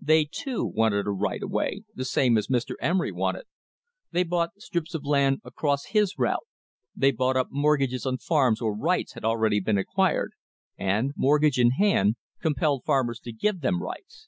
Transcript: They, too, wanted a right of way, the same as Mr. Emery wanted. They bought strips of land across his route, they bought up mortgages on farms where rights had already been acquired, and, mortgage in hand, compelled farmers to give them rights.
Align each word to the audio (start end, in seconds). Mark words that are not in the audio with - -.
They, 0.00 0.24
too, 0.24 0.64
wanted 0.64 1.06
a 1.06 1.12
right 1.12 1.40
of 1.40 1.52
way, 1.52 1.84
the 1.94 2.04
same 2.04 2.36
as 2.36 2.48
Mr. 2.48 2.74
Emery 2.80 3.12
wanted. 3.12 3.44
They 4.10 4.24
bought 4.24 4.58
strips 4.60 4.92
of 4.92 5.04
land 5.04 5.40
across 5.44 5.84
his 5.94 6.18
route, 6.18 6.42
they 6.96 7.12
bought 7.12 7.36
up 7.36 7.46
mortgages 7.52 8.04
on 8.04 8.18
farms 8.18 8.60
where 8.60 8.72
rights 8.72 9.12
had 9.12 9.24
already 9.24 9.60
been 9.60 9.78
acquired, 9.78 10.32
and, 10.76 11.12
mortgage 11.16 11.60
in 11.60 11.70
hand, 11.78 12.16
compelled 12.42 12.82
farmers 12.84 13.20
to 13.20 13.32
give 13.32 13.60
them 13.60 13.80
rights. 13.80 14.26